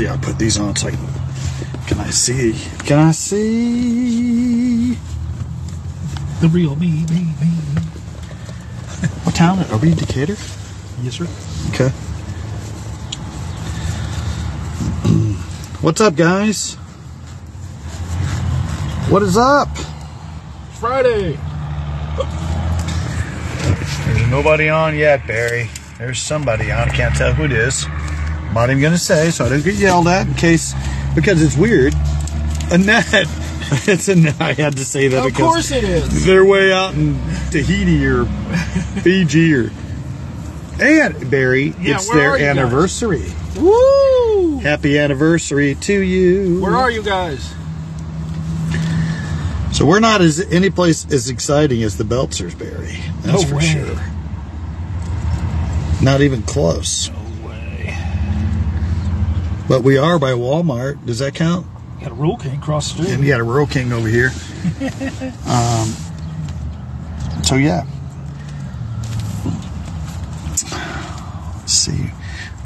[0.00, 0.08] see.
[0.08, 1.08] I put these on It's like, can.
[1.86, 2.54] Can I see?
[2.86, 4.94] Can I see?
[6.40, 7.52] The real me, me, me.
[9.24, 10.36] What town are we in Decatur?
[11.02, 11.28] Yes, sir.
[11.70, 11.90] Okay.
[15.82, 16.74] What's up, guys?
[19.10, 19.68] What is up?
[20.78, 21.38] Friday.
[24.06, 25.68] There's nobody on yet, Barry.
[25.98, 26.88] There's somebody on.
[26.88, 27.86] I can't tell who it is.
[28.50, 30.74] I'm not even gonna say, so I don't get yelled at in case
[31.14, 31.94] because it's weird.
[32.72, 33.06] Annette.
[33.86, 34.40] it's Annette.
[34.40, 36.24] I had to say that Of course it is.
[36.26, 37.14] they're way out in
[37.50, 38.24] Tahiti or
[39.02, 39.70] Fiji or
[40.80, 41.74] and Barry.
[41.80, 42.56] Yeah, it's their you guys?
[42.58, 43.26] anniversary.
[43.56, 44.58] Woo!
[44.58, 46.60] Happy anniversary to you.
[46.60, 47.54] Where are you guys?
[49.72, 52.98] So we're not as any place as exciting as the Beltzers, Barry.
[53.22, 53.62] That's No for way.
[53.62, 54.00] sure.
[56.02, 57.10] Not even close.
[59.70, 61.06] But we are by Walmart.
[61.06, 61.64] Does that count?
[62.00, 63.14] Got a Rural King across the street.
[63.14, 64.30] And you got a Rural King over here.
[65.46, 65.94] um,
[67.44, 67.86] so yeah.
[71.54, 72.10] Let's see.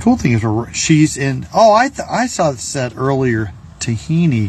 [0.00, 0.42] Cool thing is
[0.74, 1.46] she's in.
[1.52, 4.46] Oh, I th- I saw it said earlier Tahini.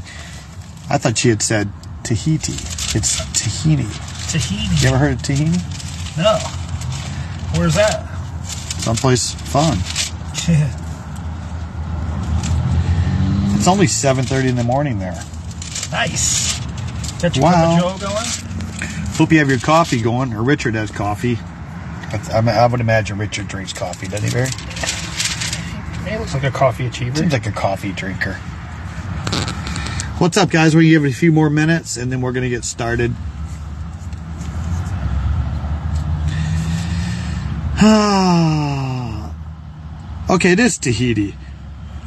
[0.90, 1.68] I thought she had said
[2.06, 2.54] Tahiti.
[2.54, 3.92] It's Tahini.
[4.32, 4.82] Tahiti.
[4.82, 5.60] You ever heard of Tahini?
[6.18, 6.38] No.
[7.60, 8.08] Where's that?
[8.80, 9.78] Someplace fun.
[13.66, 15.20] It's only 7:30 in the morning there.
[15.92, 16.60] nice.
[17.20, 17.52] Got your Wow.
[17.52, 18.26] cup of Joe going?
[19.18, 21.40] Hope you have your coffee going, or Richard has coffee.
[22.12, 24.52] I, I, would imagine Richard drinks coffee, doesn't he, Barry?
[26.06, 27.18] Man, looks like a coffee achiever.
[27.18, 28.34] Seems like a coffee drinker.
[30.20, 30.76] What's up, guys?
[30.76, 33.16] We're gonna give it a few more minutes, and then we're gonna get started.
[40.30, 41.34] okay, it is Tahiti.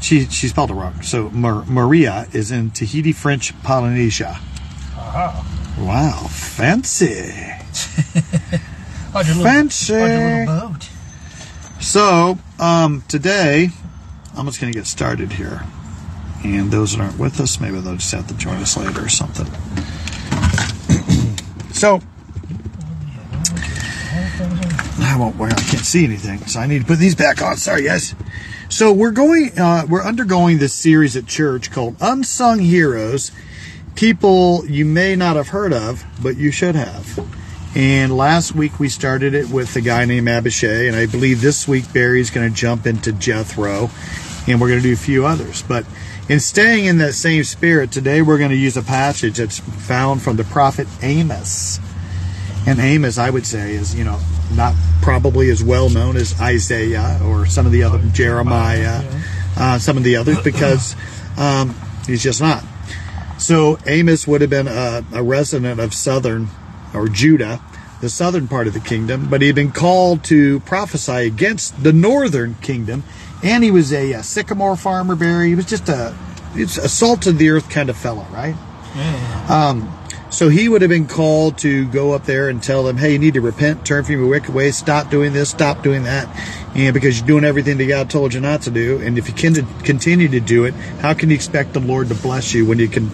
[0.09, 1.03] She she spelled it wrong.
[1.03, 4.41] So Mar- Maria is in Tahiti, French Polynesia.
[4.97, 5.75] Aha.
[5.79, 7.31] Wow, fancy.
[9.15, 10.47] Little, Fancy.
[11.79, 13.69] So, um, today,
[14.35, 15.63] I'm just going to get started here.
[16.43, 19.09] And those that aren't with us, maybe they'll just have to join us later or
[19.11, 19.47] something.
[21.73, 22.01] so,
[25.09, 25.37] I won't.
[25.37, 27.57] Well, I can't see anything, so I need to put these back on.
[27.57, 28.15] Sorry, guys.
[28.69, 29.59] So we're going.
[29.59, 33.33] Uh, we're undergoing this series at church called "Unsung Heroes."
[33.95, 37.19] People you may not have heard of, but you should have.
[37.75, 41.67] And last week we started it with a guy named Abishai, and I believe this
[41.67, 43.91] week Barry's going to jump into Jethro,
[44.47, 45.63] and we're going to do a few others.
[45.63, 45.87] But
[46.29, 50.21] in staying in that same spirit, today we're going to use a passage that's found
[50.21, 51.81] from the prophet Amos.
[52.67, 54.21] And Amos, I would say, is you know
[54.55, 59.03] not probably as well known as Isaiah or some of the other Jeremiah,
[59.57, 60.97] uh, some of the others, because
[61.37, 61.75] um,
[62.07, 62.65] he's just not.
[63.39, 66.49] So Amos would have been a, a resident of southern
[66.95, 67.61] or Judah,
[68.01, 71.93] the southern part of the kingdom, but he had been called to prophesy against the
[71.93, 73.05] northern kingdom,
[73.43, 75.15] and he was a, uh sycamore farmer.
[75.15, 76.17] Barry, he was just a,
[76.55, 78.57] it's a salt of the earth kind of fellow, right?
[80.31, 83.19] So he would have been called to go up there and tell them, hey, you
[83.19, 86.29] need to repent, turn from your wicked ways, stop doing this, stop doing that.
[86.77, 89.35] And because you're doing everything that God told you not to do, and if you
[89.35, 92.79] can continue to do it, how can you expect the Lord to bless you when
[92.79, 93.11] you can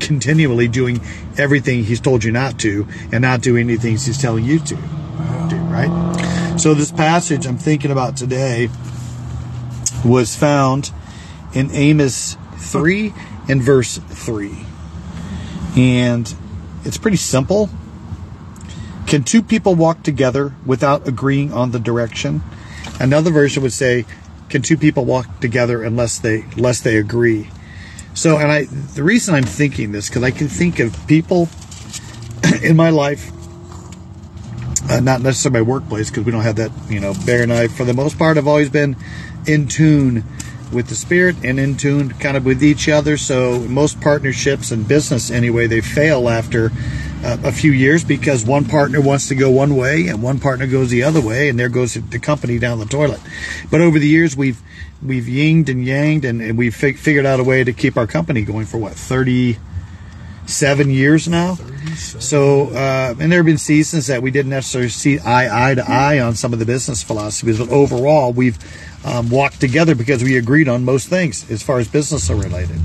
[0.00, 1.00] continually doing
[1.38, 5.56] everything He's told you not to and not doing anything He's telling you to do,
[5.70, 6.56] right?
[6.58, 8.68] So this passage I'm thinking about today
[10.04, 10.92] was found
[11.54, 13.14] in Amos 3
[13.48, 14.66] and verse 3.
[15.76, 16.34] And
[16.84, 17.70] it's pretty simple.
[19.06, 22.42] Can two people walk together without agreeing on the direction?
[23.00, 24.06] Another version would say,
[24.48, 27.48] can two people walk together unless they unless they agree?
[28.14, 31.48] So, and I the reason I'm thinking this because I can think of people
[32.62, 33.30] in my life,
[34.90, 36.70] uh, not necessarily my workplace because we don't have that.
[36.88, 38.96] You know, Bear I, for the most part, I've always been
[39.46, 40.24] in tune
[40.72, 43.16] with the spirit and in tune kind of with each other.
[43.16, 46.70] So most partnerships and business anyway, they fail after
[47.24, 50.66] uh, a few years because one partner wants to go one way and one partner
[50.66, 53.20] goes the other way, and there goes the company down the toilet.
[53.70, 54.60] But over the years, we've
[55.02, 58.06] we've yinged and yanged, and, and we've fig- figured out a way to keep our
[58.06, 59.58] company going for what thirty
[60.46, 61.56] seven years now.
[61.96, 65.88] So, uh, and there have been seasons that we didn't necessarily see eye eye to
[65.88, 68.58] eye on some of the business philosophies, but overall, we've
[69.04, 72.78] um, walked together because we agreed on most things as far as business are related.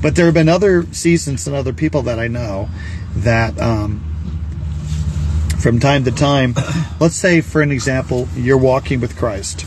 [0.00, 2.68] But there have been other seasons and other people that I know
[3.16, 4.06] that, um,
[5.60, 6.54] from time to time,
[7.00, 9.66] let's say, for an example, you're walking with Christ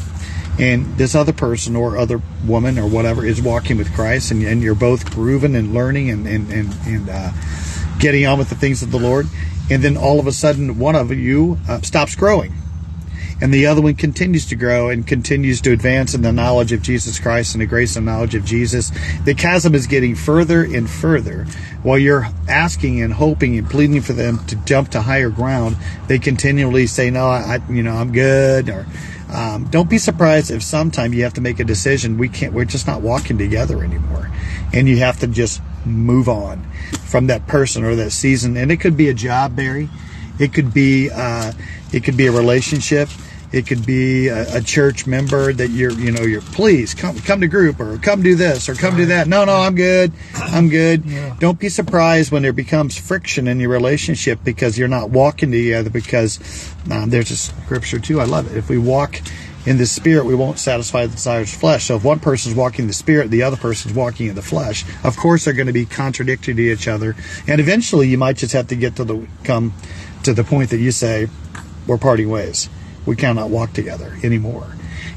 [0.60, 4.62] and this other person or other woman or whatever is walking with Christ, and, and
[4.62, 7.32] you're both grooving and learning and and and, and uh,
[8.00, 9.28] getting on with the things of the Lord,
[9.72, 12.54] and then all of a sudden one of you uh, stops growing
[13.42, 16.82] and the other one continues to grow and continues to advance in the knowledge of
[16.82, 18.92] Jesus Christ and the grace and knowledge of Jesus.
[19.26, 21.46] The chasm is getting further and further.
[21.84, 25.78] While you're asking and hoping and pleading for them to jump to higher ground,
[26.08, 28.86] they continually say, "No, I, you know, I'm good." Or
[29.30, 32.18] um, don't be surprised if sometime you have to make a decision.
[32.18, 32.54] We can't.
[32.54, 34.30] We're just not walking together anymore,
[34.74, 36.64] and you have to just move on
[37.06, 38.56] from that person or that season.
[38.58, 39.90] And it could be a job, Barry.
[40.40, 41.54] It could be uh,
[41.92, 43.10] it could be a relationship.
[43.54, 47.40] It could be a, a, church member that you're, you know, you're please come come
[47.42, 49.28] to group or come do this or come do that.
[49.28, 50.12] No, no, I'm good.
[50.34, 51.06] I'm good.
[51.06, 51.36] Yeah.
[51.40, 55.92] Don't be surprised when there becomes friction in your relationship because you're not walking together.
[55.92, 56.40] Because
[56.92, 58.20] um, there's a scripture too.
[58.20, 58.58] I love it.
[58.58, 59.22] If we walk
[59.68, 61.86] in the spirit, we won't satisfy the desires of flesh.
[61.86, 65.16] So if one person's walking the spirit, the other person's walking in the flesh, of
[65.16, 67.16] course they're going to be contradictory to each other.
[67.48, 69.74] And eventually you might just have to get to the come
[70.26, 71.28] to the point that you say,
[71.88, 72.70] we're parting ways.
[73.06, 74.68] We cannot walk together anymore.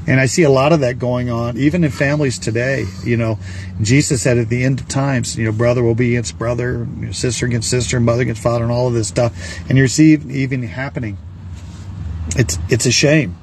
[0.05, 2.85] And I see a lot of that going on, even in families today.
[3.03, 3.39] You know,
[3.81, 7.45] Jesus said at the end of times, you know, brother will be against brother, sister
[7.45, 9.33] against sister, mother against father, and all of this stuff.
[9.67, 11.17] And you see even happening.
[12.37, 13.37] It's it's a shame.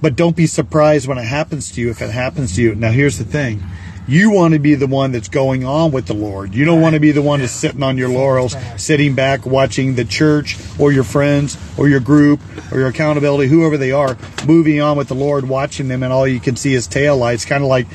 [0.00, 2.74] But don't be surprised when it happens to you if it happens to you.
[2.74, 3.62] Now here's the thing.
[4.06, 6.54] You want to be the one that's going on with the Lord.
[6.54, 9.94] You don't want to be the one that's sitting on your laurels, sitting back watching
[9.94, 12.40] the church or your friends or your group
[12.72, 14.16] or your accountability, whoever they are,
[14.46, 17.44] moving on with the Lord, watching them, and all you can see is tail lights,
[17.44, 17.86] kind of like,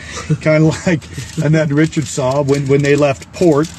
[0.42, 1.04] kind of like
[1.44, 3.70] Annette Richard saw when when they left port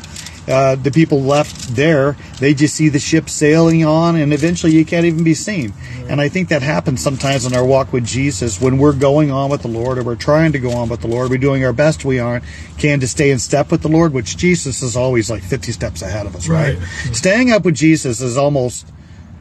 [0.49, 4.85] uh, the people left there, they just see the ship sailing on, and eventually you
[4.85, 5.73] can't even be seen.
[6.09, 9.51] And I think that happens sometimes in our walk with Jesus when we're going on
[9.51, 11.31] with the Lord or we're trying to go on with the Lord.
[11.31, 12.45] We're doing our best we aren't
[12.79, 16.03] can to stay in step with the Lord, which Jesus is always like 50 steps
[16.03, 16.79] ahead of us, right?
[16.79, 16.87] right.
[17.15, 18.87] Staying up with Jesus is almost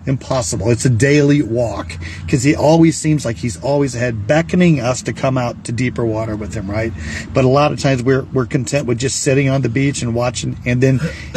[0.06, 0.70] impossible.
[0.70, 1.94] It's a daily walk
[2.26, 6.06] because he always seems like he's always ahead, beckoning us to come out to deeper
[6.06, 6.94] water with him, right?
[7.34, 10.16] But a lot of times we're we're content with just sitting on the beach and
[10.16, 10.58] watching.
[10.66, 11.00] And then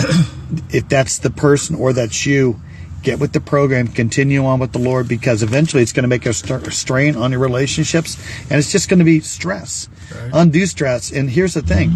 [0.71, 2.61] if that's the person or that's you,
[3.03, 6.27] get with the program, continue on with the Lord because eventually it's going to make
[6.27, 10.31] a strain on your relationships, and it's just going to be stress, right.
[10.35, 11.13] undue stress.
[11.13, 11.91] And here's the thing.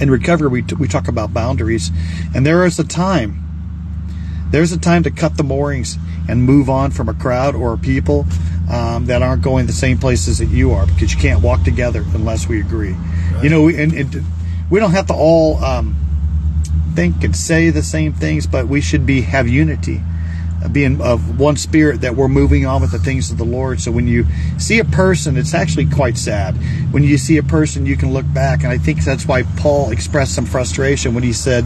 [0.00, 1.90] In recovery, we, t- we talk about boundaries,
[2.34, 3.47] and there is a time
[4.50, 5.98] there's a time to cut the moorings
[6.28, 8.26] and move on from a crowd or people
[8.70, 12.04] um, that aren't going the same places that you are because you can't walk together
[12.14, 12.92] unless we agree.
[12.92, 13.44] Right.
[13.44, 14.24] You know, and, and,
[14.70, 15.96] we don't have to all um,
[16.94, 20.02] think and say the same things, but we should be have unity,
[20.62, 23.80] uh, being of one spirit that we're moving on with the things of the Lord.
[23.80, 24.26] So when you
[24.58, 26.54] see a person, it's actually quite sad.
[26.92, 29.90] When you see a person, you can look back, and I think that's why Paul
[29.90, 31.64] expressed some frustration when he said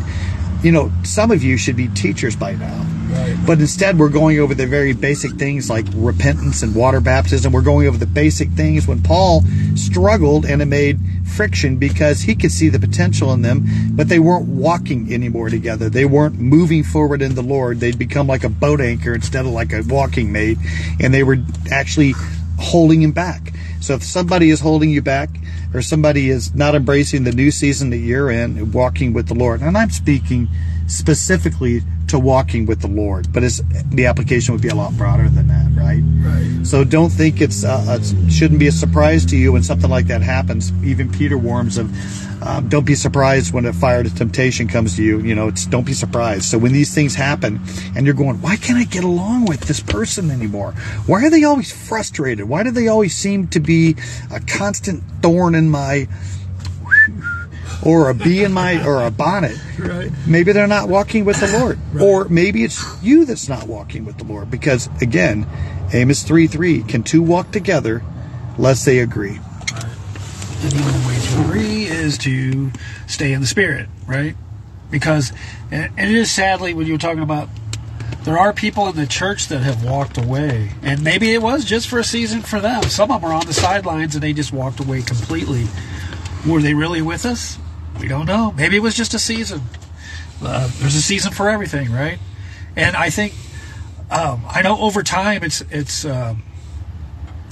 [0.63, 2.87] you know, some of you should be teachers by now.
[3.13, 3.37] Right.
[3.47, 7.53] But instead, we're going over the very basic things like repentance and water baptism.
[7.53, 9.43] We're going over the basic things when Paul
[9.75, 14.19] struggled and it made friction because he could see the potential in them, but they
[14.19, 15.91] weren't walking anymore together.
[15.91, 17.81] They weren't moving forward in the Lord.
[17.81, 20.59] They'd become like a boat anchor instead of like a walking mate,
[21.01, 21.39] and they were
[21.71, 22.15] actually
[22.63, 23.53] holding him back.
[23.81, 25.29] So if somebody is holding you back,
[25.75, 29.63] or somebody is not embracing the new season that you're in, walking with the Lord.
[29.63, 30.49] And I'm speaking
[30.87, 33.43] specifically to walking with the Lord, but
[33.87, 35.62] the application would be a lot broader than that.
[36.65, 40.07] So don't think it's uh, it shouldn't be a surprise to you when something like
[40.07, 40.73] that happens.
[40.85, 41.91] Even Peter warns of
[42.43, 45.21] um, don't be surprised when a fire to temptation comes to you.
[45.21, 46.45] You know, it's don't be surprised.
[46.45, 47.61] So when these things happen
[47.95, 50.73] and you're going, why can't I get along with this person anymore?
[51.07, 52.49] Why are they always frustrated?
[52.49, 53.97] Why do they always seem to be
[54.33, 56.09] a constant thorn in my
[57.85, 59.59] or a bee in my or a bonnet.
[59.79, 60.11] Right.
[60.27, 61.79] Maybe they're not walking with the Lord.
[61.93, 62.03] Right.
[62.03, 64.51] Or maybe it's you that's not walking with the Lord.
[64.51, 65.47] Because again,
[65.93, 68.03] Amos 3 3, can two walk together
[68.59, 69.39] lest they agree?
[70.63, 72.71] And the only way to agree is to
[73.07, 74.37] stay in the spirit, right?
[74.91, 75.33] Because
[75.71, 77.49] and it is sadly when you were talking about
[78.25, 80.71] there are people in the church that have walked away.
[80.83, 82.85] And maybe it was just for a season for them.
[82.85, 85.67] Some of them are on the sidelines and they just walked away completely.
[86.47, 87.59] Were they really with us?
[88.03, 88.51] We don't know.
[88.51, 89.63] Maybe it was just a season.
[90.43, 92.19] Uh, there's a season for everything, right?
[92.75, 93.33] And I think
[94.11, 96.43] um, I know over time it's it's um,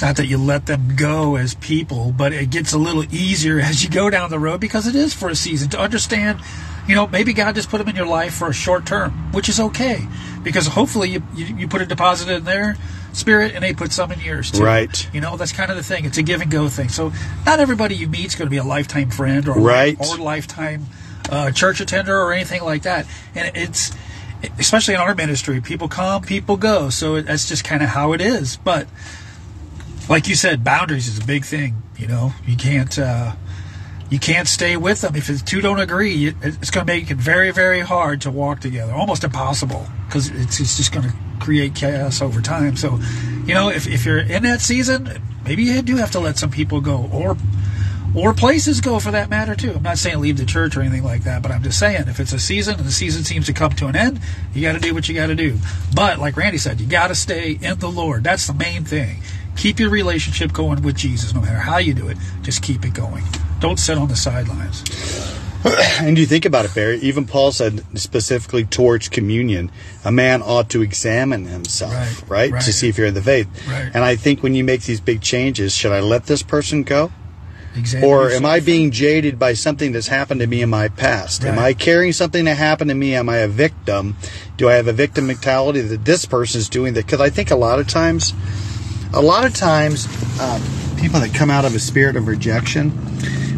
[0.02, 3.84] not that you let them go as people, but it gets a little easier as
[3.84, 6.40] you go down the road because it is for a season to understand.
[6.88, 9.48] You know, maybe God just put them in your life for a short term, which
[9.48, 10.04] is okay
[10.42, 12.76] because hopefully you, you, you put a deposit in there
[13.16, 14.62] spirit and they put some in yours too.
[14.64, 15.08] Right.
[15.14, 16.04] You know, that's kind of the thing.
[16.04, 16.88] It's a give and go thing.
[16.88, 17.12] So
[17.46, 19.96] not everybody you meet is going to be a lifetime friend or Right.
[20.00, 20.86] or lifetime
[21.30, 23.06] uh, church attender or anything like that.
[23.34, 23.92] And it's
[24.58, 26.88] especially in our ministry, people come, people go.
[26.90, 28.56] So it, that's just kind of how it is.
[28.56, 28.86] But
[30.08, 31.82] like you said, boundaries is a big thing.
[31.98, 32.98] You know, you can't.
[32.98, 33.32] Uh,
[34.10, 36.34] you can't stay with them if the two don't agree.
[36.42, 40.58] It's going to make it very, very hard to walk together, almost impossible, because it's,
[40.58, 42.76] just going to create chaos over time.
[42.76, 42.98] So,
[43.46, 46.50] you know, if, if you're in that season, maybe you do have to let some
[46.50, 47.36] people go, or
[48.12, 49.72] or places go for that matter too.
[49.72, 52.18] I'm not saying leave the church or anything like that, but I'm just saying if
[52.18, 54.20] it's a season and the season seems to come to an end,
[54.52, 55.56] you got to do what you got to do.
[55.94, 58.24] But like Randy said, you got to stay in the Lord.
[58.24, 59.22] That's the main thing.
[59.56, 62.16] Keep your relationship going with Jesus, no matter how you do it.
[62.42, 63.22] Just keep it going.
[63.60, 64.84] Don't sit on the sidelines.
[66.00, 66.98] And you think about it, Barry.
[67.00, 69.70] Even Paul said specifically towards communion,
[70.02, 72.62] a man ought to examine himself, Right, right, right.
[72.62, 73.46] to see if you're in the faith.
[73.68, 73.90] Right.
[73.92, 77.12] And I think when you make these big changes, should I let this person go,
[77.76, 78.46] Examine or am.
[78.46, 81.44] I being jaded by something that's happened to me in my past?
[81.44, 83.14] Am I carrying something that happened to me?
[83.14, 84.16] Am I a victim?
[84.56, 87.04] Do I have a victim mentality that this person is doing that?
[87.04, 88.32] Because I think a lot of times,
[89.12, 90.06] a lot of times,
[90.40, 90.62] um,
[90.98, 92.92] people that come out of a spirit of rejection,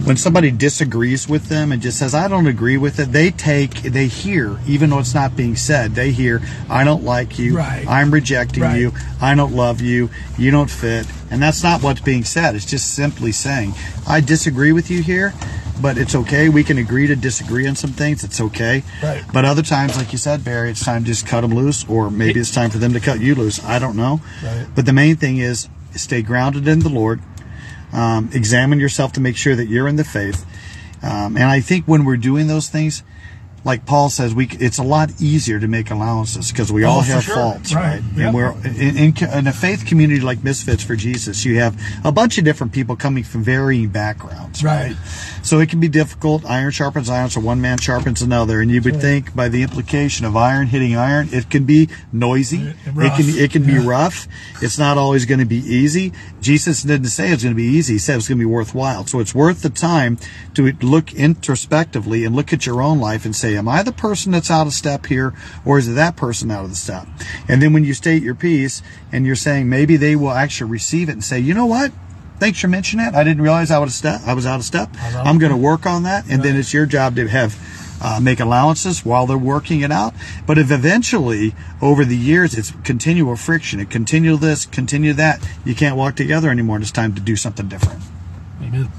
[0.04, 3.82] when somebody disagrees with them and just says, I don't agree with it, they take,
[3.82, 7.87] they hear, even though it's not being said, they hear, I don't like you, Right.
[7.88, 8.78] I'm rejecting Right.
[8.80, 11.06] you, I don't love you, you don't fit.
[11.30, 12.54] And that's not what's being said.
[12.54, 13.75] It's just simply saying,
[14.06, 15.32] I disagree with you here,
[15.80, 16.49] but it's okay.
[16.49, 18.23] We can agree to disagree on some things.
[18.25, 18.82] It's okay.
[19.02, 19.25] Right.
[19.32, 22.11] But other times, like you said, Barry, it's time to just cut them loose, or
[22.11, 23.64] maybe it's time for them to cut you loose.
[23.64, 24.21] I don't know.
[24.44, 24.66] Right.
[24.75, 27.21] But the main thing is stay grounded in the Lord.
[27.92, 30.46] Um, examine yourself to make sure that you're in the faith.
[31.02, 33.02] Um, and I think when we're doing those things,
[33.64, 37.00] like Paul says, we it's a lot easier to make allowances because we Oh, all
[37.02, 37.35] have sure.
[37.35, 38.00] faults, Right.
[38.00, 38.02] right?
[38.16, 38.26] Yep.
[38.26, 41.45] And we're in, in, in a faith community like Misfits for Jesus.
[41.45, 44.88] You have a bunch of different people coming from varying backgrounds, Right.
[44.88, 44.97] right?
[45.42, 46.45] So it can be difficult.
[46.45, 48.61] Iron sharpens iron, so one man sharpens another.
[48.61, 52.69] And you would think by the implication of iron hitting iron, it can be noisy.
[52.69, 54.26] Uh, It can it can be rough.
[54.61, 56.12] It's not always going to be easy.
[56.40, 57.95] Jesus didn't say it's going to be easy.
[57.95, 59.07] He said it's going to be worthwhile.
[59.07, 60.19] So it's worth the time
[60.54, 64.32] to look introspectively and look at your own life and say, am I the person
[64.32, 67.06] that's out of step here or is it that person out of the step?
[67.49, 71.09] And then when you state your piece and you're saying maybe they will actually receive
[71.09, 71.92] it and say, you know what?
[72.38, 73.14] Thanks for mentioning that.
[73.14, 74.23] I didn't realize I was step.
[74.26, 74.90] I was out of step.
[75.00, 77.56] I'm going to work on that, and then it's your job to have
[78.02, 80.12] uh, make allowances while they're working it out.
[80.44, 85.76] But if eventually, over the years, it's continual friction, and continue this, continue that, you
[85.76, 86.76] can't walk together anymore.
[86.76, 88.02] And it's time to do something different.
[88.61, 88.90] Amen.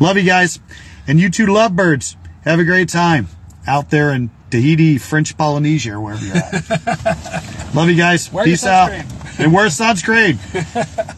[0.00, 0.58] Love you guys,
[1.06, 2.16] and you two lovebirds.
[2.44, 3.28] Have a great time
[3.66, 7.70] out there in Tahiti, French Polynesia, or wherever you're at.
[7.74, 8.32] Love you guys.
[8.32, 8.90] Wear Peace out.
[9.38, 10.38] And wear sunscreen.